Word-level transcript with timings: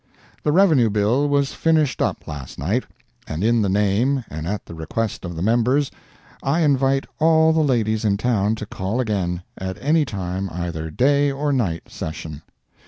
The 0.41 0.51
Revenue 0.51 0.89
bill 0.89 1.29
was 1.29 1.53
finished 1.53 2.01
up 2.01 2.27
last 2.27 2.57
night, 2.57 2.85
and 3.27 3.43
in 3.43 3.61
the 3.61 3.69
name 3.69 4.23
and 4.31 4.47
at 4.47 4.65
the 4.65 4.73
request 4.73 5.23
of 5.25 5.35
the 5.35 5.43
members, 5.43 5.91
I 6.41 6.61
invite 6.61 7.05
all 7.19 7.53
the 7.53 7.59
ladies 7.61 8.03
in 8.03 8.17
town 8.17 8.55
to 8.55 8.65
call 8.65 8.99
again, 8.99 9.43
at 9.59 9.77
any 9.79 10.03
time, 10.05 10.49
either 10.51 10.89
day 10.89 11.29
or 11.31 11.53
night 11.53 11.83
session. 11.91 12.41